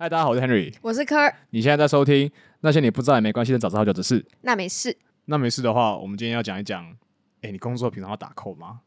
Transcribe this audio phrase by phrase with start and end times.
[0.00, 0.72] 嗨，大家好，我是 Henry。
[0.80, 4.24] 我是科儿，你现在在收听那些你不知道也没关系的早知道就只是。
[4.42, 4.96] 那没事。
[5.24, 6.96] 那没事的话，我们今天要讲一讲，
[7.42, 8.82] 哎，你工作平常要打扣吗？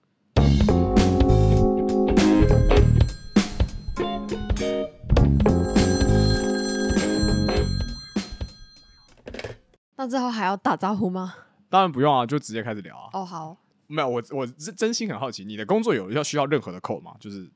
[9.97, 11.35] 那之后还要打招呼吗？
[11.67, 13.09] 当然不用啊，就直接开始聊啊。
[13.11, 13.57] 哦，好，
[13.87, 17.11] 没有，我我是真心很好奇，你的工作有要需要任何的扣吗？
[17.19, 17.51] 就是，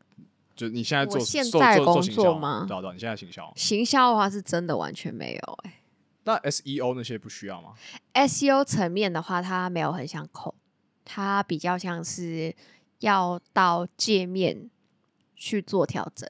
[0.55, 5.73] 就是你现在做我现做在工作吗对啊对啊，你现在行销，行销的话是真的完全没有、欸。
[6.23, 7.73] 那 SEO 那些不需要吗
[8.13, 10.55] ？SEO 层面的话，它没有很像扣，
[11.03, 12.55] 它比较像是
[12.99, 14.69] 要到界面
[15.35, 16.27] 去做调整，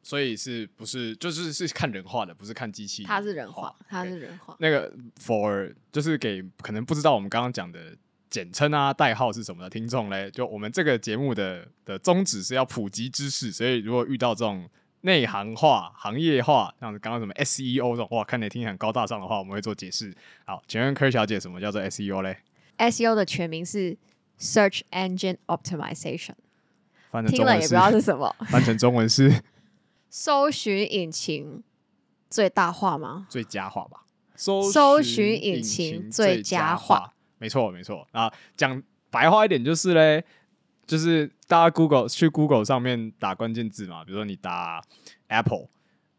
[0.00, 3.02] 所以是不是就是是看人画的，不是看机器？
[3.02, 4.54] 它是人画，它是人画。
[4.60, 7.96] 那个 for 就是给可能不知道我们刚刚讲的
[8.32, 14.66] 简称啊、代号是什么的听众嘞，就我们这个节目的的宗旨是要普及知识，所以如果遇到这种
[15.02, 20.14] 内行话、行业话，像刚刚什么 SEO 这种哇，看起来听起来很高大上的话，我们会做解释。
[20.46, 22.38] 好，请问柯小姐，什么叫做 SEO 嘞
[22.78, 23.98] ？SEO 的全名是
[24.40, 26.34] Search Engine Optimization，
[27.10, 28.34] 翻成听了也不知道是是什么。
[28.48, 29.42] 翻成中文是
[30.08, 31.62] 搜寻引擎
[32.30, 33.26] 最大化吗？
[33.28, 34.06] 最佳化吧？
[34.34, 37.11] 搜搜寻引引擎最最佳化化，
[37.42, 38.06] 没错没错。
[38.12, 40.24] 啊，讲白话一点就是嘞，
[40.86, 44.80] 就是大家 Google 去 Google 上面打关键字嘛，比如说你打
[45.26, 45.66] Apple，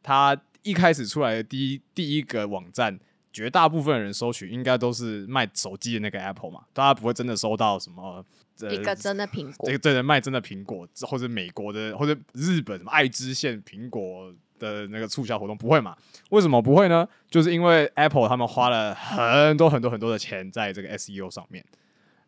[0.01, 2.99] 它一开始出来的第一第一个网站，
[3.31, 8.25] 绝大部分人搜取应该都是卖手机的那个 Apple 嘛，大家不会真的搜到什么。
[8.61, 14.31] 呃一个真的苹果这个真的卖真的苹果，或者美国的或者日本什么爱知县苹果
[14.63, 15.95] 的那个促销活动不会嘛？
[16.29, 17.07] 为什么不会呢？
[17.29, 21.63] 就是因为 Apple 他们花了很多很多很多的钱在这个 SEO 上面。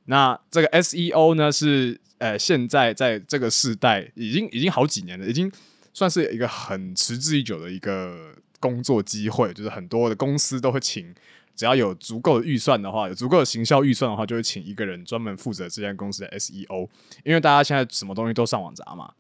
[0.06, 5.52] 那这个 SEO 呢，是呃现在在这个时代已经已经好几年了，已经
[5.94, 11.16] 算是一个很持之以久的一个工作机会，就是很多的公司都会请。
[11.56, 16.90] 只要有足够的预算的话，有足够的行销预算的话，就会请一个人专门负责这间公司的 SEO。
[17.24, 19.14] 因为大家现在什么东西都上网砸嘛，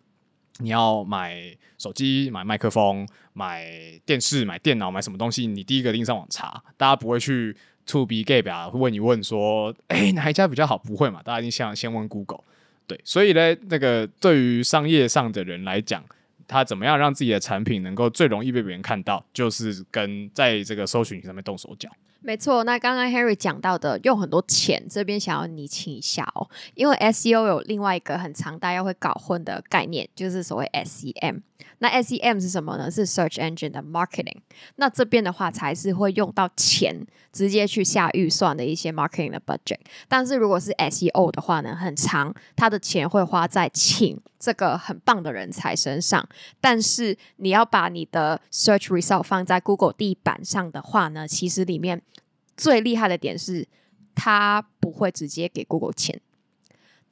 [0.59, 3.66] 你要买手机、买麦克风、买
[4.05, 7.55] 电视、买电脑、买什么东西，你第一个一定上网查，大家不会去
[7.85, 10.77] to B gay 表问一问说，哎、哪一家比较好？
[10.77, 12.41] 不会嘛，大家一定先先问 Google。
[12.88, 16.03] 对，所以呢，那个对于商业上的人来讲，
[16.47, 21.89] 他怎么样让自己的产品能够最容易被别人看到，就是跟在这个搜寻上面动手脚。
[22.25, 31.41] 没错，那刚刚 Harry 讲到的用很多钱，这边想要厘清一下哦，因为 SEO 有另外一个很常大家会搞混的概念，就是所谓 SEM。
[31.79, 32.89] 那 SEM 是什么呢？
[32.89, 34.37] 是 Search Engine 的 Marketing。
[34.77, 39.79] 那这边的话才是会用到钱，直接去下预算的一些 marketing 的 budget。
[40.07, 46.27] 但是如果是 SEO 的话呢，很长，它的钱会花在请这个很棒的人才身上。
[46.59, 52.01] 但是你要把你的 search result 放在 Google 地板上的话呢，其实里面
[52.55, 53.67] 最厉害的点是，
[54.13, 56.19] 它不会直接给 Google 钱。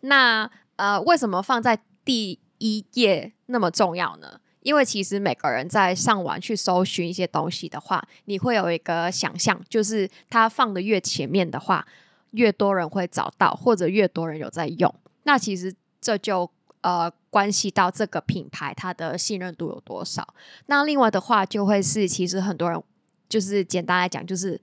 [0.02, 4.40] 那呃，为什么放在第一页那么重要呢？
[4.62, 11.86] 因为其实每个人在上网去搜寻一些东西的话，你会有一个想象，就是它放的越前面的话，
[12.32, 14.94] 越多人会找到，或者越多人有在用。
[15.24, 16.50] 那其实这就
[16.80, 20.34] 呃关系到这个品牌它的信任度有多少。
[20.68, 22.82] 那另外的话，就会是其实很多人
[23.28, 24.60] 就是简单来讲就是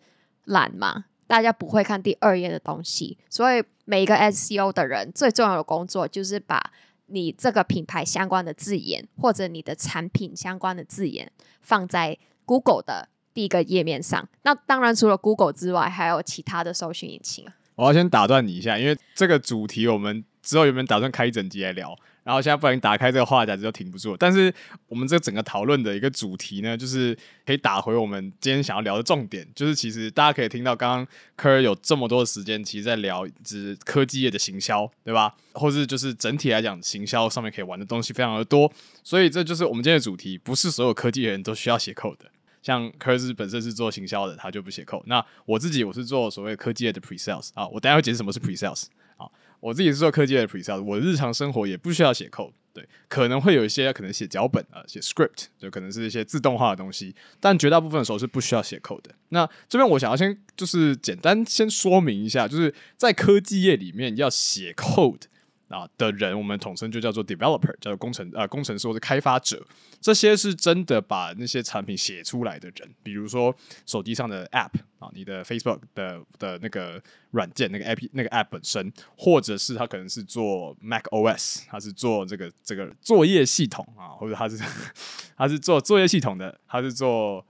[0.51, 6.73] 懒嘛，大家不会看第二页的东西，所以每一个 SEO 的人最重要的工作就是把
[7.07, 14.29] 你这个品牌相关的字眼或者你的产品相关的字眼放在 Google 的第一个页面上。
[14.43, 17.47] 那当然除了 Google 之外，还有其他的搜寻引擎。
[17.77, 24.17] 我要先打断你一下，因为这个主题我们之后原本打算开一整集来聊，然后现在不然打开这个话匣子就停不住。
[24.17, 24.53] 但是
[24.89, 27.17] 我们这整个讨论的一个主题呢，就是
[27.47, 35.35] 可以打回我们今天想要聊的重点，就是其实大家可以听到刚刚科尔有这么多的时间，其实在聊就是科技业的行销，对吧？
[35.55, 38.73] 或是就是整体来讲，行销上面可以玩的东西非常的多，
[39.03, 42.27] 所以这就是我们今天的主题，不是所有科技人都需要写 code 的。
[42.63, 45.03] 像科斯本身是做行销的，他就不写 code。
[45.07, 48.85] 那我自己我是做所谓科技业的 pre sales 啊，我等一下会解释什么是 pre sales。
[49.61, 59.15] 我自己是做科技的 presale，我日常生活也不需要写 code，对，可能会有一些可能写脚本啊，写 script，就可能是一些自动化的东西，但绝大部分的时候是不需要写 code 的。
[59.29, 65.23] 那这边我想要先就是简单先说明一下，就是在科技业里面要写 code。
[65.71, 69.65] 啊的人，我们统称就叫做 developer，叫做工程呃工程师或者开发者。
[70.01, 73.55] 这些是真的把那些产品写出来的人，比如说
[73.87, 84.59] 手机上的 app 啊，你的 Facebook 的的那个软件那个 app 那个 app 本身，或者是他可能是做 Mac OS，他是做这个这个作业系统啊，或者他是
[85.37, 87.45] 他是做作业系统的，他是做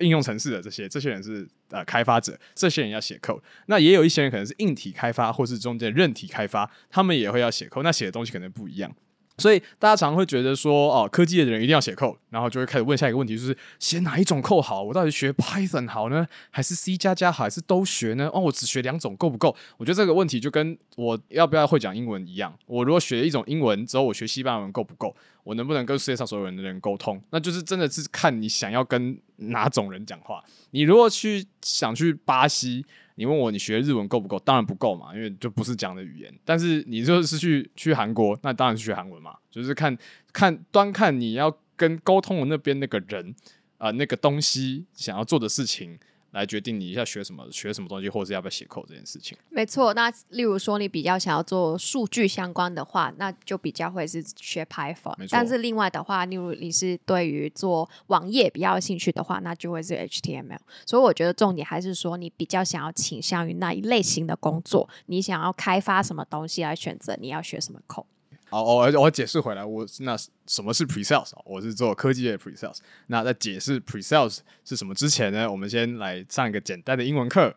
[0.00, 3.40] 应用程式的这些，这些人是呃开发者，这些人要写 code。
[3.66, 8.94] 那也有一些人可能是硬体开发，或是中间韧体开发，他们也会要写 code，那写的东西可能不一样。
[9.40, 14.82] 所以大家常会觉得说，哦，科技的人一定要写 code，然后就会开始问下一个问题，就是写哪一种 code 好？
[14.82, 18.30] 我到底学 Python 好呢，还是 C 加加好，还是都学呢？
[18.32, 19.56] 哦，我只学两种够不够？
[19.78, 22.54] 我觉得这个问题就跟我要不要会讲英文一样。
[22.66, 25.16] 我如果学一种英文之后，我学西班牙文够不够？
[25.42, 27.20] 我能不能跟世界上所有人的人沟通？
[27.30, 30.44] 那就是真的是看你想要跟哪种人讲话。
[30.72, 32.84] 你如果去想去巴西。
[33.20, 34.38] 你问我你学日文够不够？
[34.38, 36.34] 当然不够嘛，因为就不是讲的语言。
[36.42, 39.36] 但是你就是去去韩国，那当然是学韩文嘛。
[39.50, 39.94] 就是看
[40.32, 43.34] 看端看你要跟沟通的那边那个人
[43.76, 45.98] 啊，那个东西想要做的事情。
[46.32, 49.36] 来决定你要学什么，学什么东西，或者是要不要写扣这件事情。
[49.48, 55.14] 没错，那例如说你比较想要做数据相关的话，那就比较会是学 Python。
[55.30, 60.58] 但是另外的话，例如你是对于做网页比较有兴趣的话，那就会是 HTML。
[60.86, 68.06] 所以我觉得重点还是说，你比较想要倾向于那一类型的工作，你想要开发什么东西来选择你要学什么扣。
[68.50, 70.16] 好，我我解释回来，我那
[70.48, 71.30] 什么是 pre sales？
[71.44, 72.78] 我是做科技业 pre sales。
[73.06, 77.54] 那在解释 pre sales 是什么之前呢，我们先来上一个简单的英文课。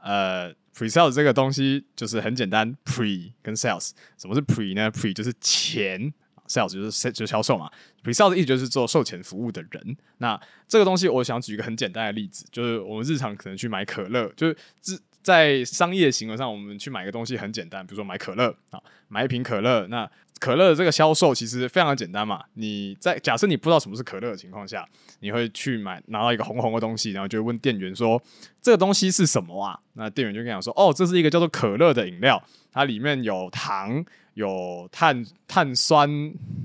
[0.00, 3.90] 呃，pre sales 这个东西就是很简单，pre 跟 sales。
[4.16, 6.14] 什么是 pre 呢？pre 就是钱
[6.46, 7.68] ，sales 就是就是销售嘛。
[8.04, 9.96] pre sales 意思就是做售前服务的人。
[10.18, 19.86] 那这个东西，我想举一个很简单的例子，就是我们日常可能去买可乐，就是自在商业行为上，我们去买个东西很简单，比如说买可乐啊，买一瓶可乐。
[19.88, 20.08] 那
[20.38, 22.42] 可乐的这个销售其实非常的简单嘛。
[22.54, 24.86] 你在假设你不知道什么是可乐的情况下，
[25.20, 28.22] 你会去买拿到一个红红的东西，然后就问店员说
[28.62, 32.42] ：“这个东西是什么啊？”那店员就跟你讲说：“哦，这是一个叫做可乐的饮料，
[32.72, 34.04] 它里面有糖、
[34.34, 36.08] 有碳碳酸，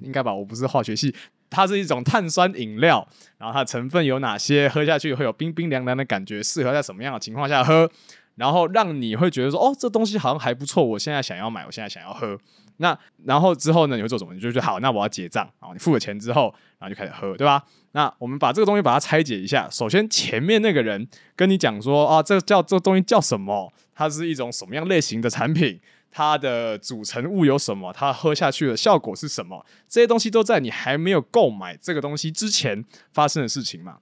[0.01, 0.33] 应该吧？
[0.33, 1.13] 我不是化学系，
[1.49, 3.07] 它是一种碳酸饮料。
[3.37, 4.69] 然后它的成分有哪些？
[4.69, 7.89] 喝下去会有冰冰凉凉的感觉，适合在什么样的情况下喝？”
[8.35, 12.35] 然后让你会觉得说，哦，这东西好像还不错，我现在想要买，我现在想要喝。
[12.77, 14.33] 那然后之后呢，你会做什么？
[14.33, 15.69] 你就说好，那我要结账啊。
[15.73, 17.63] 你付了钱之后，然后就开始喝，对吧？
[17.91, 19.69] 那我们把这个东西把它拆解一下。
[19.69, 23.71] 首先，前面那个人跟你讲说，啊，这叫这东西叫什么？
[23.93, 25.79] 它是一种什么样类型的产品？
[26.15, 27.91] 它的组成物有什么？
[27.93, 29.65] 它喝下去的效果是什么？
[29.87, 33.97] 这些东西都在你还没有购买这个东西之前发生的事情嘛？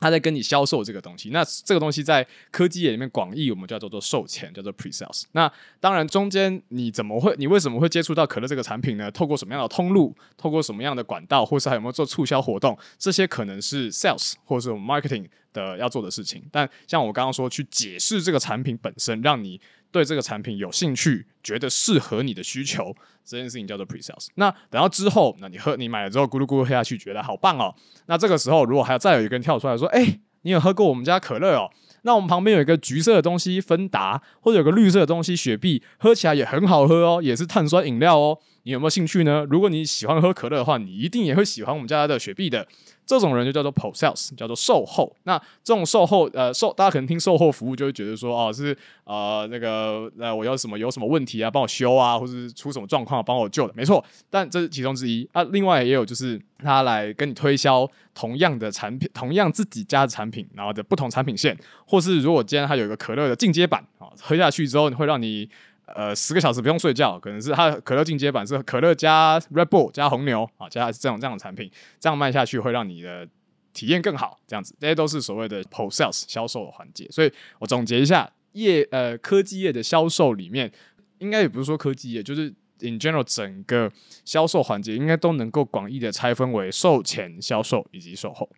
[0.00, 5.24] 他在跟你销售这个东西，那这个东西在科技业里面广义我们叫做做售前，叫做 pre sales。
[5.32, 5.50] 那
[5.80, 9.10] 当然中间你怎么会，你为什么会接触到可乐这个产品呢？
[9.10, 16.42] 透过什么样的通路，透过什么样的管道，或是还有没有做促销活动，这些可能是 sales 或者是我们 marketing 的要做的事情。
[16.52, 19.60] 但像我刚刚说，去解释这个产品本身，让你。
[19.90, 22.94] 对这个产品有兴趣，觉得适合你的需求，
[23.24, 24.26] 这件事情叫做 pre sales。
[24.34, 27.74] 那等到之后，那你喝你买了之后，咕噜咕噜喝下去，觉得好棒哦。
[28.06, 31.70] 那这个时候，如果还要再有一个人跳出来说：“哎，你有喝过我们家可乐哦？
[32.02, 38.38] 那我们旁边有一个橘色的东西芬达，或者有个绿色的东西雪碧，喝起来也很好喝哦，也是碳酸饮料哦。
[38.62, 39.46] 你有没有兴趣呢？
[39.50, 42.68] 如果你喜欢喝可乐的话，你一定也会喜欢我们家的雪碧的。”
[43.08, 45.10] 这种人就叫做 post sales，叫做售后。
[45.22, 54.04] 那这种售后，呃，售大家可能听售后服务就会觉得说，哦，是呃那个呃我要什么有什么问题啊，帮我修啊，或者是出什么状况帮我救的，没错。
[54.28, 55.42] 但这是其中之一啊。
[55.44, 61.56] 另外也有就是他来跟你推销同样的产品，同样自己家的产品，然后的不同产品线，
[61.86, 65.48] 或是如果今天他有一个可乐的进阶版啊，喝下去之后会让你。
[65.94, 73.26] 呃，十个小时不用睡觉，可能是它可乐进阶版是可乐加 Red Bull 加红牛啊，加这种这样的产品，这样卖下去会让你的
[73.72, 74.38] 体验更好。
[74.46, 77.08] 这样子，这些都是所谓的 post sales 销售的环节。
[77.10, 80.70] 所以我总结一下，业呃科技业的销售里面，
[81.18, 82.48] 应该也不是说科技业，就是
[82.80, 83.90] in general 整个
[84.24, 88.48] 销售环节应该都能够广义的拆分为售前销售以及售后。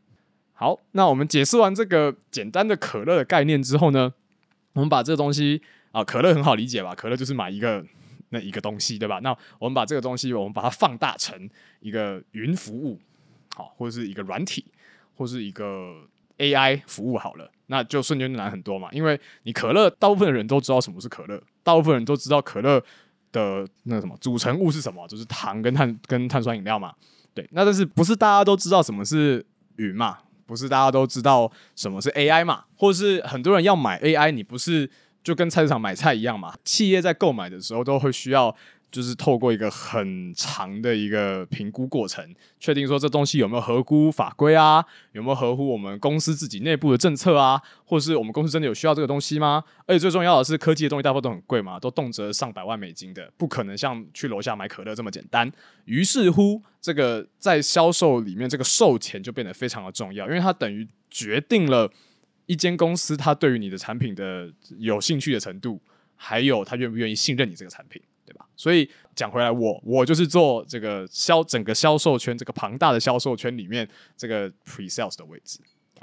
[0.53, 4.13] 好，那我们解释完这个简单的可乐的概念之后呢，
[4.73, 5.63] 我们把这个东西。
[5.93, 6.95] 啊，可乐很好理解吧？
[6.95, 7.85] 可乐就是买一个
[8.29, 9.19] 那一个东西，对吧？
[9.25, 11.49] 那我们把这个东西，我们把它放大成
[11.81, 12.97] 一个云服务，
[13.57, 14.65] 好，或者是一个软体，
[15.17, 15.97] 或是一个
[16.39, 18.89] AI 服务好了，那就瞬间难很多嘛。
[18.93, 22.81] 因为你可乐，大部分的人都知道什么是可乐，大部分人都知道可乐
[23.33, 26.95] 的那什么组成物是什么，就是糖跟碳跟碳酸饮料嘛。
[27.35, 29.45] 对，那但是不是大家都知道什么是
[29.75, 30.19] 云嘛？
[30.47, 32.65] 不是大家都知道什么是 AI 嘛？
[32.77, 34.89] 或是很多人要买 AI，你不是？
[35.23, 38.55] 就跟菜市场买菜一样嘛，企业在购买的时候都会需要
[38.91, 49.63] 就是透过一个很长的一个评估过程，确定说这东西有没有合乎法规啊，有没有合乎我们公司自己内部的政策啊，或是我们公司真的有需要这个东西吗？
[49.87, 55.49] 而且最重要的是，科技的东西大部分都很贵嘛，都动辄上百万美金的，不可能像去楼下买可乐这么简单。
[55.85, 61.89] 于是乎，这个在销售里面，这个售前就变得非常的重要，因为它等于决定了
[62.51, 65.81] 一间公司它对于你的产品的有兴趣的程度，
[66.17, 68.03] 还有他愿不愿意信任你这个产品。
[68.27, 68.47] 对吧？
[68.55, 75.59] 所以讲回来，我我就是做这个销整个销售圈这个庞大的销售圈里面这个 pre sales 的位置。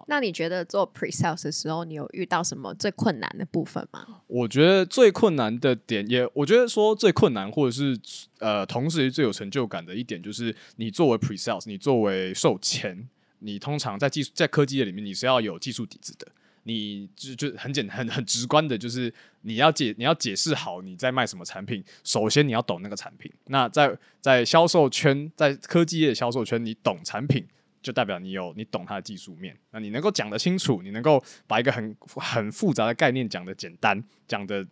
[0.07, 4.05] 那你觉得做 pre sales 的时候，你有遇到什么最困难的部分吗？
[4.27, 7.97] 我觉得最困难的点，也我觉得说最困难，或者是
[8.39, 13.07] 呃，同时最有成就感的一点，就是你作为 pre sales，你作为售前，
[13.39, 16.27] 你通常在技术在科技业里面，你是要有技术底子的。
[16.67, 19.11] 你就就很简很很直观的，就是
[19.43, 21.81] 你要解你要解释好你在卖什么产品。
[22.03, 23.31] 首先你要懂那个产品。
[23.45, 27.47] 那在在销售圈，在科技业销售圈，你懂产品，
[27.81, 29.57] 就代表你有你懂它的技术面。
[29.71, 34.67] 那你能够讲得清楚，你能够把一个很很复杂的概念讲得简单，讲的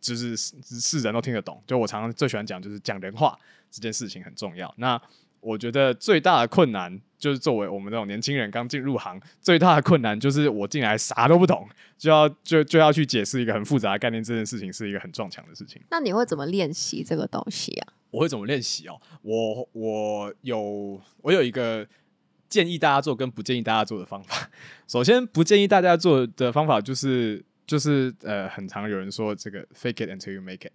[0.00, 1.60] 就是是人都听得懂。
[1.66, 3.36] 就我常常最喜欢讲，就是讲人话
[3.68, 4.72] 这件事情很重要。
[4.78, 5.00] 那
[5.40, 15.80] 我觉得最大的困难就是作为我们这种年轻人刚进入行，最大的困难就是我进来啥都不懂，就要就就要去解释一个很复杂的概念，这件事情是一个很撞墙的事情。
[15.88, 17.92] 那你会怎么练习这个东西啊？
[18.10, 19.00] 我会怎么练习哦？
[19.22, 21.86] 我我有我有一个
[22.48, 24.50] 建议大家做跟不建议大家做的方法。
[24.88, 30.72] 首先不建议大家做的方法就是就是呃，很常有人说这个 fake it until you make it。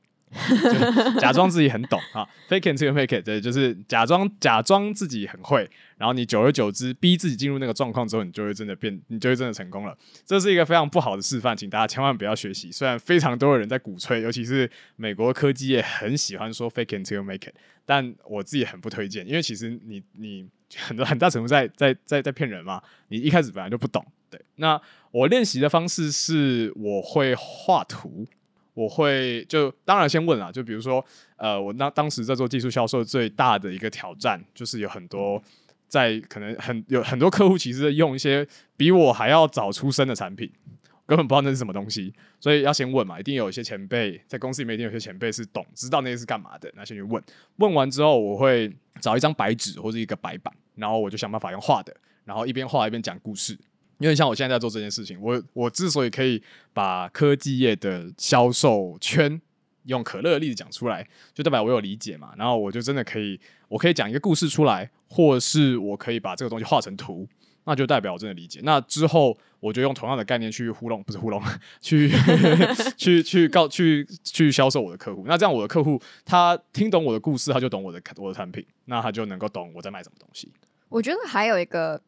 [1.20, 5.68] 假装自己很懂 啊，fake it to make it，对，就是假装假装自己很会，
[5.98, 9.98] 然后你久而久之逼自己进入那个状况之后，你就会真的变，你就会真的成功了。
[10.26, 12.72] 这是一个非常不好的示范，请大家千万不要学习。
[12.72, 17.56] 虽然非常多的人在鼓吹，尤其是美国科技业很喜欢说 fake it to make it，
[17.86, 22.82] 但我自己很不推荐，因为其实你你很多很大程度在在在在骗人嘛。
[23.08, 24.40] 你一开始本来就不懂，对。
[24.58, 24.80] 那
[25.12, 28.28] 我练习的方式是我会画图。
[28.78, 31.04] 我会就当然先问啦，就比如说，
[31.36, 35.42] 呃，我那当时在做技术销售最大的一个挑战，就是有很多
[35.88, 40.48] 在可能很有很多客户其实用一些比我还要早出生的产品，
[41.08, 47.20] 根本不知道那是什么东西，所以要先问嘛，一定有一些前辈在公司里面，一定有些前辈是懂知道那些是干嘛的，那先去问。
[47.56, 51.92] 问完之后，我会找一张白纸或者一个白板，然后我就想办法用画的，
[52.26, 53.58] 然后一边画一边讲故事。
[54.00, 56.42] 因为像我现在在做这件事情，我我之所以可以
[56.74, 59.42] 把科技业的销售圈
[59.86, 62.34] 用可乐的例子讲出来，就代表我有理解嘛。
[62.38, 67.28] 然后我就真的可以，我可以讲一个故事出来，或是我可以把这个东西画成图，
[67.64, 68.60] 那就代表我真的理解。
[68.64, 71.42] 那之后我就用同样的概念去糊弄，不是糊弄，
[71.82, 72.12] 去
[72.98, 75.24] 去去告去去销售我的客户。
[75.26, 80.52] 那这样我的客户他听懂我的故事，他就懂我的我的产品，那他就能够懂我在卖什么东西。
[80.90, 82.00] 我觉得还有一个。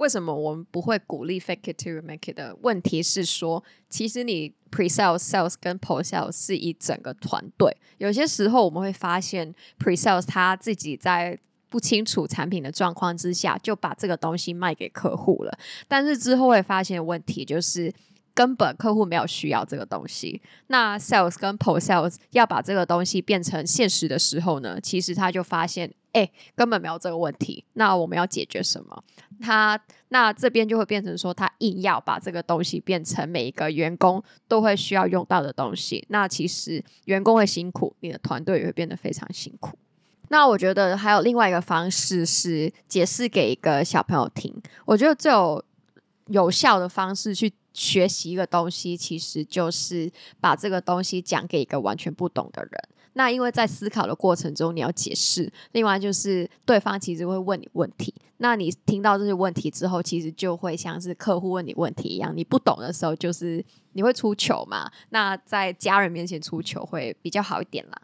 [0.00, 7.76] 为什么我们不会鼓励 fake it to make it 的问题是说，其实你 pre sales、sales 跟 post sales 是一整个团队。
[7.98, 11.38] 有些时候我们会发现 pre sales 他自己在
[11.68, 15.58] 不清楚产品的状况之下，就把这个东西卖给客户了。
[15.86, 17.92] 但是之后会发现问题就是。
[18.32, 27.64] 根本客户没有需要这个东西，那 sales 跟 post sales 要把这个东西变成现实的时候呢，其实他就发现，哎，根本没有这个问题。
[27.74, 29.04] 那我们要解决什么？
[29.40, 36.04] 他那这边就会变成说，他硬要把这个东西变成每一个员工都会需要用到的东西。
[36.08, 39.78] 那其实员工会辛苦，你的团队也会变得非常辛苦。
[40.28, 44.54] 那我觉得还有另外一个方式是解释给一个小朋友听。
[44.84, 45.64] 我觉得最有
[46.26, 47.52] 有效的方式去。
[47.72, 52.72] 学习一个东西，其实就是把这个东西讲给一个完全不懂的人。
[53.20, 55.52] 那因为在思考的过程中，你要解释。
[55.72, 62.34] 另外就是对方其实会问你问题，那你听到这些问题之后，其实就会像是客户问你问题一样。
[62.34, 63.62] 你不懂的时候，就是
[63.92, 64.90] 你会出糗嘛？
[65.10, 68.00] 那在家人面前出糗会比较好一点啦。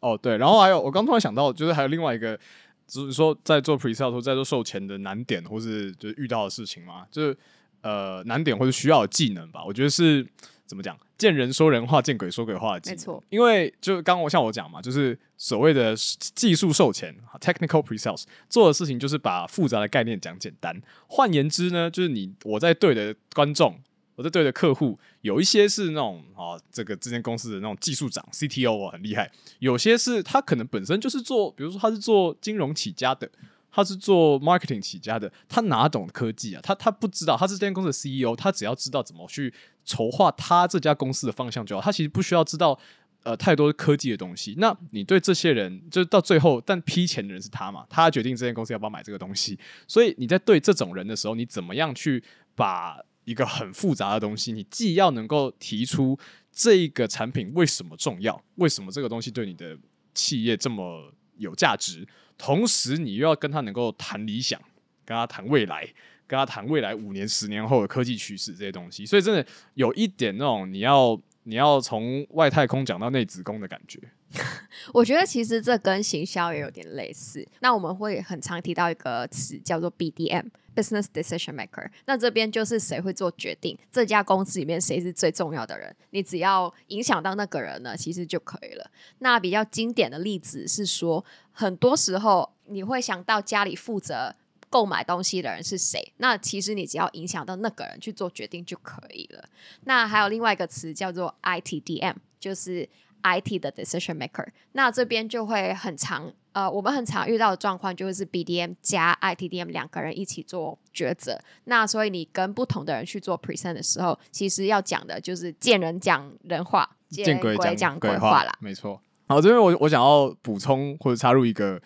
[0.00, 0.36] 哦，对。
[0.36, 2.38] 然后还有，我刚突然想到，就是还有另外一个，
[2.86, 7.36] 就是说在做 pre sale 在做售前的难点，或是就是遇到的事情嘛，就是。
[7.82, 10.26] 呃，难点或者需要的技能吧，我觉得是
[10.64, 10.98] 怎么讲？
[11.18, 12.96] 见人说人话，见鬼说鬼话的技能。
[12.96, 20.80] 没错，因为就刚我像我讲嘛，就是所谓的技术售前 （technical pre-sales） 做的事情，就是把复杂的概念讲简单。
[21.06, 23.80] 换言之呢，就是你我在对的观众，
[24.16, 29.26] 我在对的客户，有一些是那种啊，这个这间公司的那种技术长 （CTO） 很厉害；
[29.60, 33.30] 有些是他可能本身就是做，比如说他是做金融起家的。
[33.76, 36.60] 他是做 marketing 起家的，他哪懂科技啊？
[36.62, 39.52] 他他不知道，他是这间公司的 CEO，他只要知道怎么去
[39.84, 41.82] 筹划他这家公司的方向就好。
[41.82, 42.78] 他其实不需要知道
[43.22, 44.54] 呃太多科技的东西。
[44.56, 47.84] 那你对这些人，就是到最后，但批钱的人是他嘛？
[47.90, 49.58] 他决定这间公司要不要买这个东西。
[49.86, 56.18] 所以你在对这种人的时候，你怎么样去把一个很复杂的东西，你既要能够提出
[56.50, 59.76] 这个产品为什么重要，为什么这个东西对你的
[60.14, 64.60] 企业这么有价值，同时你又要跟他能够谈理想，
[65.04, 65.88] 跟他谈未来。
[66.28, 71.16] 跟他谈未来五年、十年后的科技趋势这些东西，所以真的有一点那种你要
[71.46, 74.00] 你要从外太空讲到内子宫的感觉。
[74.92, 77.46] 我觉得其实这跟行销也有点类似。
[77.60, 81.88] 那我们会很常提到一个词叫做 BDM（Business Decision Maker）。
[82.06, 88.90] 那这边就是谁会做决定，这家公司里面谁是最重要的人，你只要影响到那个人呢，其实就可以了。
[89.20, 94.34] 那比较经典的例子是说，很多时候你会想到家里负责。
[94.76, 96.12] 购买东西的人是谁？
[96.18, 99.42] 那其实你只要影响到那个人去做决定就可以了。
[99.84, 102.86] 那还有另外一个词叫做 ITDM，就是
[103.22, 104.46] IT 的 decision maker。
[104.72, 111.40] 那这边就会很常，呃，我们很常遇到的状况就是 BDM 加 ITDM 两个人一起做抉择。
[111.64, 118.52] 那所以你跟不同的人去做 present 的时候，其实要讲的就是见人讲人话，见鬼讲鬼话啦。
[118.60, 119.00] 没错。
[119.26, 121.80] 好，这边我我想要补充或者插入一个，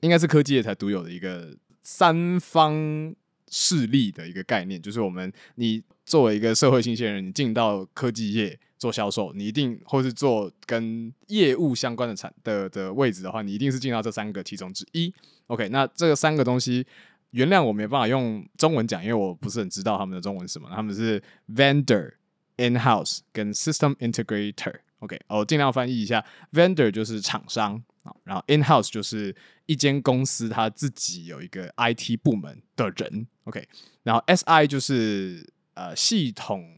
[0.00, 1.56] 应该是科技业才独有的一个。
[1.84, 3.14] 三方
[3.48, 15.14] 势力的一个概念，就是我们你作为一个社会新鲜人，你进到科技业做销售，你一定或是做跟业务相关的产的的位置的话，你一定是进到这三个其中之一。
[15.46, 16.86] OK，那这三个东西，
[17.30, 20.68] 原谅我没办法用中文讲，因为我不是很知道他们的中文是什么。
[20.74, 22.12] 他们是 vendor、
[22.56, 24.74] in-house 跟 system integrator。
[25.00, 27.82] OK，我尽量翻译一下，vendor 就是厂商。
[28.24, 29.34] 然后，in-house 就是
[29.66, 33.66] 一间公司，他自己有一个 IT 部门的人，OK。
[34.02, 36.68] 然后，SI 就是呃系统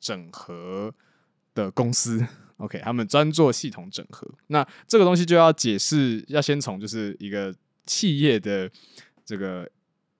[0.00, 0.92] 整合
[1.54, 2.80] 的公司，OK。
[2.80, 4.28] 他们专做系统整合。
[4.48, 7.54] 那这个东西就要解释，要先从就是一个
[7.86, 8.68] 企业的
[9.24, 9.70] 这个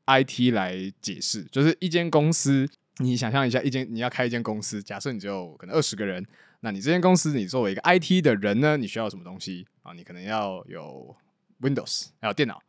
[0.06, 6.24] IT 来解释，就是一间公司，你想象一下，一间你要开一间公司，假设你只有可能二十个人。
[6.64, 9.92] 那你这间公司，你作为一个 IT 的人呢，你需要什么东西啊？
[9.94, 11.16] 你可能要有
[11.60, 12.62] Windows，要有电脑，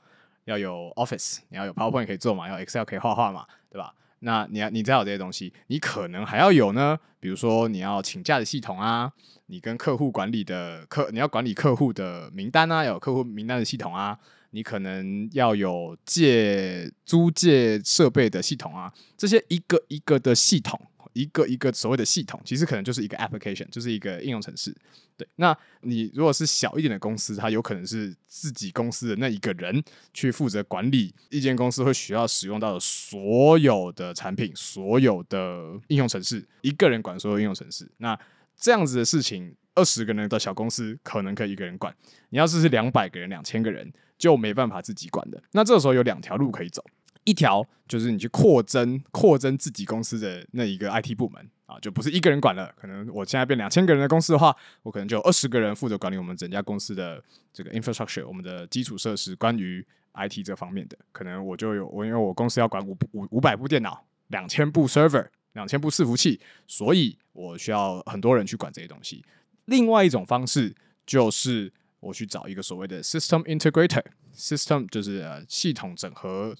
[0.45, 3.93] 要有 Office，你要有 PowerPoint 可以做嘛，要 Excel 可以画画嘛，对吧？
[4.21, 9.13] 那你要你再有这些东西，你可能还要有呢，比如说你要请假的系统啊，
[9.45, 14.17] 你跟客户管理的客，你要管理客户的名单啊，有客户名单的系统啊，
[14.49, 20.81] 你可能要有借租借设备的系统啊，这些一个一个的系统。
[21.13, 24.75] 一个一个所谓的系统，其实可能就是一个 application，就是一个应用程式。
[25.15, 37.87] 对，那你如果是小一点的公司，它有可能是自己公司的那一个人去负责管理一间公司会需要使用到的所有的产品、所有的应用程式，一个人管所有应用程式。
[37.97, 38.19] 那
[38.57, 41.95] 这样子的事情，二十个人的小公司可能可以一个人管。
[42.29, 45.39] 你要是是两百个人、两千个人，就没办法自己管的。
[45.51, 46.83] 那这时候有两条路可以走。
[47.23, 52.73] 一条就是你去扩增扩增自己公司的那一个 IT 部门啊，就不是一个人管了。
[52.75, 60.97] 可能我现在变两千个人的公司的话，我可能就二十个人负责管理我们整家公司的这个 infrastructure，我们的基础设施，关于 IT 这方面的。
[61.11, 69.23] 可能我就有我因为我公司要管五五五百部电脑，两千部 server，两千部伺服器，所以我需要很多人去管这些东西。
[69.65, 76.55] 另外一种方式就是我去找一个所谓的 system integrator，system 就是系统整合。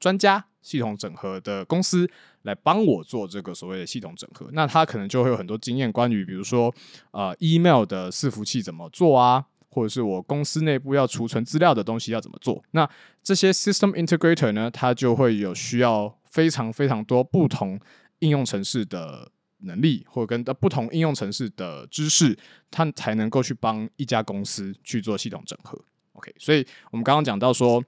[0.00, 2.08] 专家系统整合的公司
[2.42, 6.74] 来帮我做这个所谓的系统整合，那他可能就会有很多经验，关于比如说
[7.10, 12.62] 呃 email 的伺服器怎么做啊，或者是我公司内部要储存资料的东西要怎么做。
[12.72, 12.88] 那
[13.22, 17.78] 这些 system integrator 呢，他就会有需要非常非常多不同
[18.20, 22.36] 应用城市的能力，或者跟不同应用城市的知识，
[22.70, 25.78] 他才能够去帮一家公司去做系统整合。
[26.12, 27.82] OK，所以我们刚刚讲到说，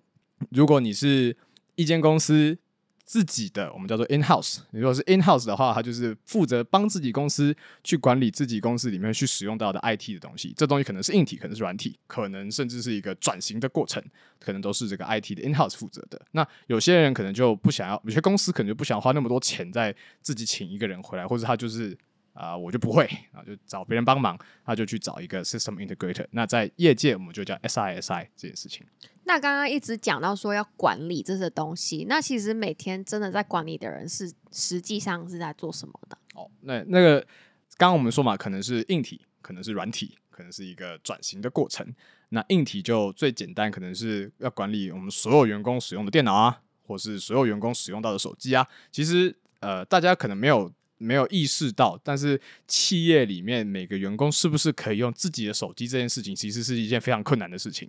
[0.50, 1.36] 如果你是
[1.76, 2.58] 一间公司
[3.04, 4.58] 自己的，我们叫做 in house。
[4.72, 10.52] 如果是 in house 的话，它就是负责帮自己公司去管理自己公司里面去使用到的 IT 的东西。
[10.56, 14.02] 这东西可能是硬体，可能是软体，可能甚至是一个转型的过程，
[14.40, 16.20] 可能都是这个 IT 的 in house 负责的。
[16.32, 21.96] 那有些人可能就不想要，有些公司可能就不想花那么多钱在自己请一个人回来，或者他就是
[22.36, 26.26] 啊，我就不会啊，就找别人帮忙，他就去找一个 system integrator。
[26.30, 28.86] 那在业界我们就叫 SISI 这件事情。
[29.24, 36.16] 那刚刚一直讲到说要管理这些东西，那其实每天真的在管理的人是实际上是在做什么的？
[36.34, 37.20] 哦，那那个
[37.76, 41.84] 刚刚我们说嘛，可能是硬体，可能是软体，可能是一个转型的过程。
[42.28, 48.66] 那硬体就最简单，可能是要管理我们所有员工使用的电脑啊，或是所有员工使用到的手机啊。
[48.92, 57.88] 其实呃，大家可能没有没有意识到，但是企业里面每个员工是不是可以用自己的手机这件事情，其实是一件非常困难的事情。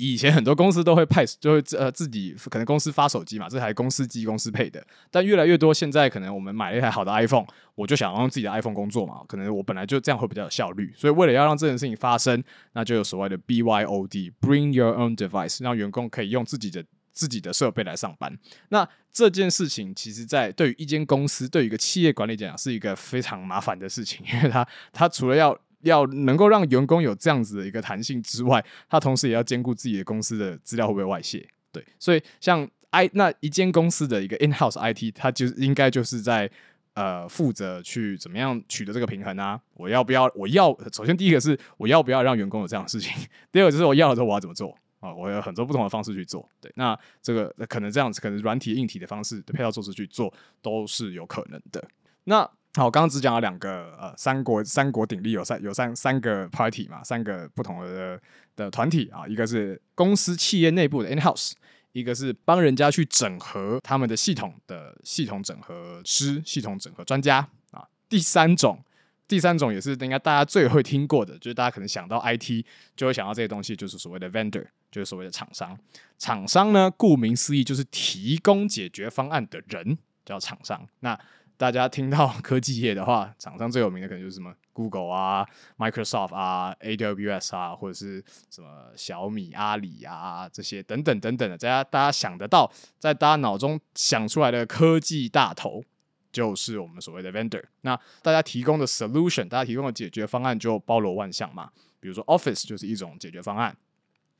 [0.00, 4.80] 以前很多公司都会派，就会呃自己可能公司发手机嘛，这台公司机公司配的。
[5.10, 7.44] 但越来越多，现在可能我们买了一台好的 iPhone，
[7.74, 10.92] 我就想用自己的 iPhone 工作嘛，可能我本来就这样会比较有效率。
[10.96, 12.40] 所以为了要让这件事情发生，
[12.74, 16.84] 那就有所谓的 BYOD（Bring Your Own Device），让员工可以用自己的
[17.18, 18.32] 自己的设备来上班。
[18.68, 31.44] 那这件事情其实，在对于一间公司，对于一个企业管理讲，是一个非常麻烦的事情，因为它它除了要要能够让员工有这样子的一个弹性之外，它同时也要兼顾自己的公司的资料会不会外泄。
[31.72, 36.48] 对，所以像 I 那一间公司的一个 in house IT，它就应该就是在
[36.94, 39.60] 呃负责去怎么样取得这个平衡啊？
[39.74, 40.30] 我要不要？
[40.36, 43.12] 我要首先第一个是我要不要让员工有这样的事情？
[43.50, 45.12] 第二个就是我要了之后我要怎么做啊？
[45.12, 46.48] 我有很多不同的方式去做。
[46.60, 50.32] 对，那这个可能这样子，可能软体硬体的方式的配套措施去做
[50.62, 51.82] 都是有可能的。
[52.24, 58.20] 那好，刚刚只讲了两个，呃，三国三国鼎立有三有三三个 party 嘛，三个不同的
[58.54, 61.52] 的团体啊，一个是公司企业内部的 in house，
[61.92, 67.38] 一个是帮人家去整合他们的系统的系统整合师、系统整合专家
[67.72, 68.84] 啊，第三种，
[69.26, 75.78] 第三种也是应该大家最会听过的，就是大家可能想到 IT 就会想到这些东西，就是所谓的 vendor，就是所谓的厂商。
[76.18, 80.86] 厂商呢，顾名思义就是提供解决方案的人叫厂商。
[81.00, 81.18] 那
[81.56, 85.44] 大家听到科技业的话， 厂商最有名的可能就是什么 Google 啊、
[85.76, 95.82] Microsoft 啊、AWS 啊，或者是什么小米、阿里啊这些等等等等的，大家大家想得到，在大家脑中想出来的科技大头，
[96.30, 97.64] 就是我们所谓的 vendor。
[97.80, 101.70] 那大家提供的 solution，大家提供的解决方案就包罗万象嘛。
[101.98, 103.76] 比如说 Office 就是一种解决方案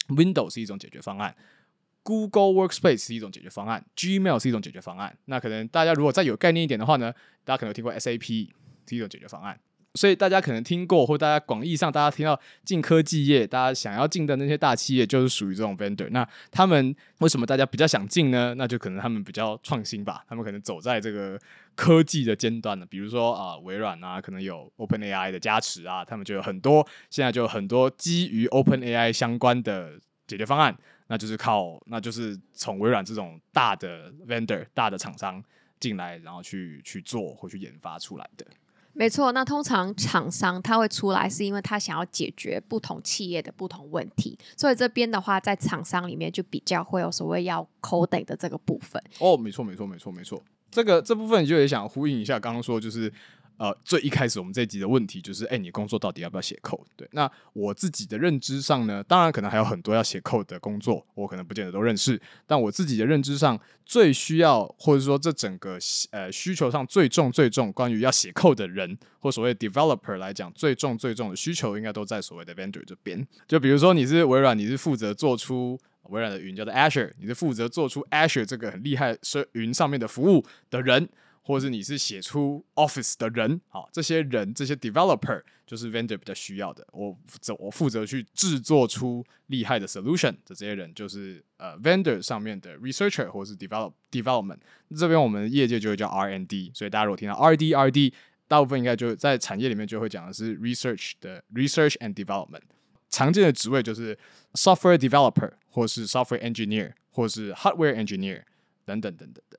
[0.09, 1.35] ，Windows 是一种解决方案。
[2.03, 5.17] Google Workspace 是一种解决方案，Gmail 是一种解决方案。
[5.27, 7.13] 那可能大家如果再有概念一点的话呢，
[7.45, 8.49] 大家可能听过 SAP
[8.89, 9.61] 是一种解决方案。
[9.99, 16.09] 所以大家可能听过，或大家广义上大家听到进科技业，大家想要进的那些大企业，就是属于这种 vendor。
[16.11, 18.55] 那他们为什么大家比较想进呢？
[18.57, 21.37] 那就可能他们比较创新吧，他们可能走在这个
[21.75, 22.87] 科技的尖端了。
[22.87, 30.79] 比如说啊，微软啊，可能有 Open AI 的加持啊，他们就有很多现在就有很多基于 Open AI 相关的解决方案。
[31.09, 35.43] 那就是靠，那就是从微软这种大的 vendor、大的厂商
[35.81, 38.47] 进来，然后去去做或去研发出来的。
[38.93, 49.03] 没错，那通常厂商他会出来，是因为他想要解决不同企业的不同问题，所以这边的话，在厂商里面就比较会有所谓要 coding 的这个部分。
[49.21, 50.43] 哦，没错，没错，没错，没错。
[50.71, 53.13] 这个这部分就也想呼应一下，刚刚说就是。
[53.59, 56.87] 呃，最一开始我们这一集的问题就是，哎，你工作到底要不要写 code？
[56.97, 62.21] 对，那我自己的认知上呢，当然可能还有很多要写 code 的工作，我可能不见得都认识。
[62.47, 65.77] 但我自己的认知上，最需要或者说这整个
[66.13, 73.27] 呃需求上最重最重，关于要写 code 的人或所谓 developer 来讲，最重最重的需求应该都在所谓的 vendor 这边。
[73.49, 75.77] 就比如说你是微软，你是负责做出
[76.11, 81.09] 微软的云叫做 Azure，你是负责做出 Azure 这个很厉害是云上面的服务的人。
[81.49, 86.87] 或者是你是写出 Office 的人，好，这些人这些 developer 就是 vendor 比较需要的。
[86.93, 94.59] 我责我负责去制作出厉害的 solution 的这些人，就是呃 vendor 上面的 researcher 或者是 develop development。
[94.95, 98.13] 这边我们业界就会叫 R N D，所以大家如果听到 R&D R&D，
[98.47, 102.61] 大部分应该就在产业里面就会讲的是 research 的 research and development。
[103.09, 104.19] 常见的职位就是
[104.53, 108.43] software developer 或是 software engineer 或是 hardware engineer
[108.85, 109.59] 等等等等的。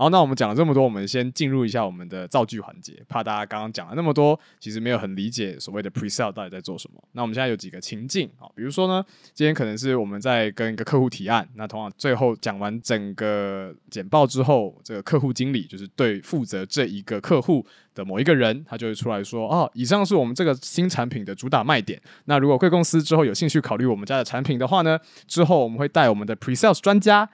[0.00, 3.04] 好，那我们讲了这么多，我们先进入一下我们的造句环节。
[3.06, 6.98] 怕大家刚刚讲了那么多，其实没有很理解所谓的 pre-sale 到底在做什么。
[7.12, 22.00] 那我们现在有几个情境啊，比如说呢，今天可能是我们在跟一个客户提案，那同样最后讲完整个简报之后，这个客户经理就是对负责这一个客户的某一个人，他就会出来说：哦，以上是我们这个新产品的主打卖点。
[22.24, 27.28] 那如果贵公司之后有兴趣考虑我们家的产品的话呢，之后我们会带我们的 pre-sales 专家。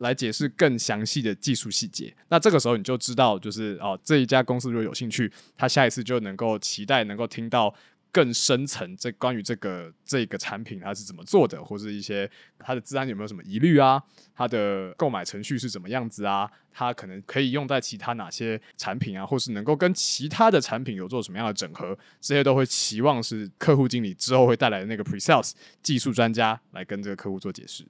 [0.00, 7.74] 来解释更详细的技术细节，那这个时候你就知道，就是哦，这一家公司如果有兴趣，他下一次就能够期待能够听到
[8.10, 14.02] 更深层这关于这个这个产品它是怎么做的，或是一些它的治安有没有什么疑虑啊，
[14.34, 27.84] 它的购买程序是怎么样子啊，它可能可以用在其他哪些产品啊，或是能够跟其他的产品有做什么样的整合，这些都会期望是客户经理之后会带来的那个 pre sales 技术专家来跟这个客户做解释。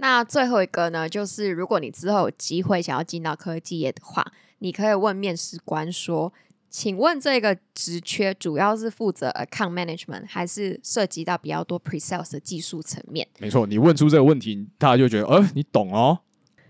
[0.00, 4.24] 那最后一个呢，就是如果你之后有机会想要进到科技业的话，
[4.60, 6.32] 你可以问面试官说
[6.70, 16.20] ：“请问这个职缺主要是负责 account management，还是涉及到比较多 pre sales 的技术层面？”没错，你问出这个问题，大家就觉得，呃，你懂哦。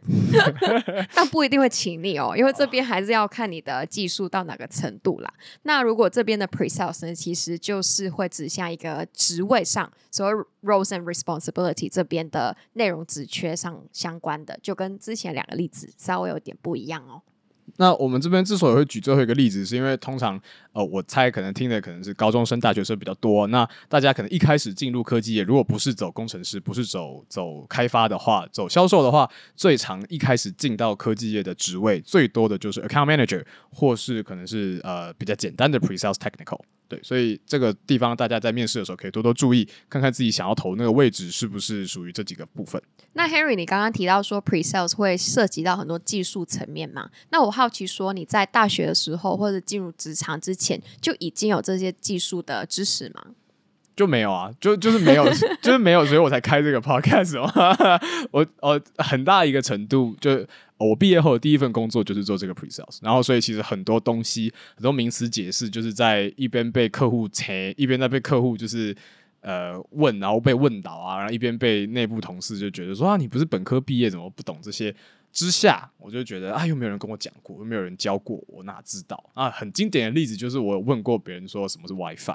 [1.14, 5.32] 但不一定会请你哦，因为这边还是要看你的技术到哪个程度啦。
[5.62, 10.32] 那如果这边的 pre-sales 呢，其实就是会指向一个职位上，所谓
[10.62, 17.22] roles and responsibility 这边的内容职缺上相关的，就跟之前两个例子稍微有点不一样哦。
[17.76, 20.40] 那我们这边之所以会举最后一个例子，是因为通常，
[20.72, 23.46] 呃，我猜可能听的可能是高中生、大学生比较多。
[23.48, 36.60] 那大家可能一开始进入科技业，如果不是走工程师，不是走走开发的话，走销售的话，最常一开始进到科技业的职位，最多的就是 account manager，或是可能是呃比较简单的 pre sales technical。
[36.88, 42.82] 对，所以这个地方大家在面试的时候可以多多注意，看看自己想要投那个位置是不是属于这几个部分。
[43.12, 47.10] 那 Henry，你刚刚提到说 pre sales 会涉及到很多技术层面嘛？
[47.30, 53.22] 那我好奇说，你在大学的时候或者进入职场之前就已经有这些技术的知识吗？
[53.94, 55.28] 就没有啊，就就是没有，
[55.60, 57.50] 就是没有，所以我才开这个 podcast 哦。
[58.32, 60.46] 我哦，很大一个程度就。
[60.78, 68.96] 我毕业后的第一份工作就是做这个 pre sales，然后所以其实很多东西很多名词解释就是在一边被客户切，一边在被客户就是
[69.40, 74.94] 呃问，然后被问倒啊，然后一边被内部同事就觉得说啊你不是本科毕业怎么不懂这些？
[75.30, 79.50] 之下我就觉得啊又没有人跟我讲过，又没有人教过我，哪知道啊？
[79.50, 82.34] 很经典的例子就是我问过别人说什么是 WiFi。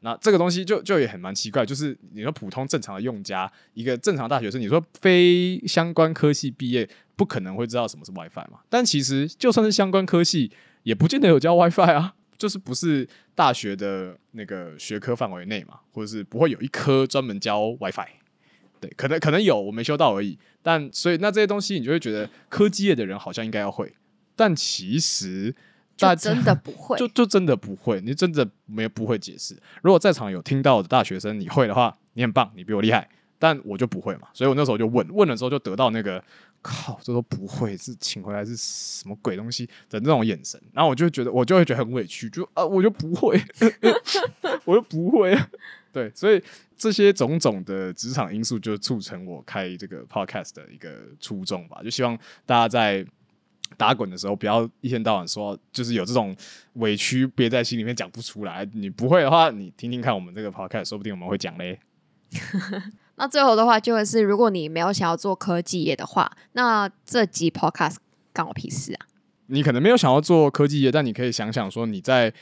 [0.00, 8.60] 那这个东西就就也很蛮奇怪，就是你说普通正常的用家，一个正常大学生，你说非相关科系毕业，不可能会知道什么是 WiFi 嘛？
[8.68, 10.52] 但其实就算是相关科系，
[10.84, 18.06] 也不见得有教 WiFi 啊，就是不是大学的那个学科范围内嘛，或者是不会有一科专门教 WiFi，
[18.80, 20.38] 对，可能可能有，我没修到而已。
[20.62, 23.92] 但所以那这些东西，你就会觉得科技业的人好像应该要会，
[24.36, 25.54] 但其实。
[25.98, 29.54] 就真的不会， 就就真的不会，你真的没不会解释。
[29.82, 33.06] 如果在场有听到的大学生，你会的话，你很棒，你比我厉害。
[33.40, 36.20] 但我就不会嘛，所以我那时候就问问的时候，就得到那个
[36.60, 40.60] 靠，这都不会是请回来是什么鬼东西的那种眼神。
[40.72, 43.40] 然后我就觉得，我就会觉得很委屈，就啊，我就不会，
[44.66, 45.38] 我就不会。
[45.92, 46.42] 对，所以
[46.76, 53.06] 这些种种的职场因素，就促成我开这个 podcast 的一个初衷吧，就希望大家在。
[53.76, 56.34] 打滚的时候，不要一天到晚说，就是有这种
[56.74, 58.68] 委屈憋在心里面讲不出来。
[58.72, 61.78] 你不会的话，你听听看我们这个 podcast，说不定我们会讲嘞。
[63.16, 67.96] 那最后的话，就会是如果你没有想要做科技业的话，那这集 podcast
[68.32, 69.06] 干我屁事啊！
[69.46, 72.32] 你可能没有想要做科技业，但你可以想想说，你在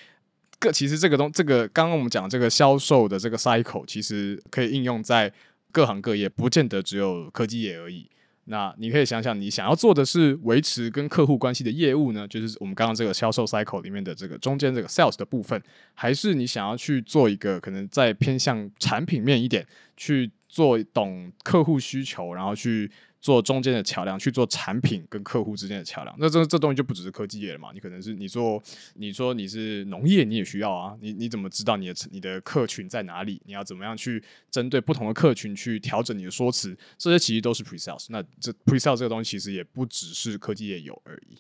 [0.59, 5.33] 各其实这个东这个刚刚我们讲这个销售的这个 cycle，其实可以应用在
[5.71, 8.11] 各行各业，不见得只有科技业而已。
[8.47, 15.61] 那你可以想想，你想要做的是维持跟客户关系的业务呢，就是我们刚刚这个销售 cycle 里面的这个中间这个 sales 的部分，
[15.95, 22.91] 还是你想要去做一个可能再偏向产品面一点，去做懂客户需求，然后去。
[23.21, 27.71] 做中间的桥梁，去做产品跟客户之间的桥梁，那这这东西就不只是科技业了嘛？
[27.75, 28.63] 你可能是你做，
[28.95, 30.97] 你说你是农业，你也需要啊。
[31.01, 33.43] 你你怎么知道你的你的客群在哪里？
[33.47, 36.77] 你要怎么样去针对不同的客群去调整你的说辞？
[36.97, 38.07] 这些其实都是 pre sales。
[38.11, 41.39] 那这 pre sales 这个东西其实也不只是科技业有而已。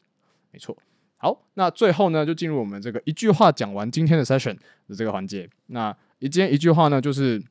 [0.51, 0.77] 没错。
[1.19, 4.55] 好，那最后呢，就进入我们这个一句话讲完今天的 session
[4.89, 5.49] 的这个环节。
[5.67, 7.43] 那一今天一句话呢，就是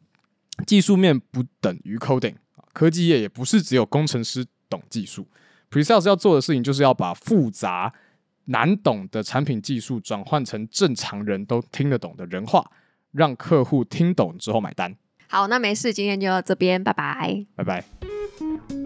[0.67, 2.35] 技术面不等于 coding。
[2.75, 5.25] 科技业也不是只有工程师懂技术
[5.71, 7.93] ，Pre-sales 要做的事情就是要把复杂
[8.47, 12.69] 难懂的产品技术转换成正常人都听得懂的人话，
[13.13, 14.93] 让客户听懂之后买单。
[15.27, 18.84] 好，那没事，今天就到这边，拜拜，拜拜。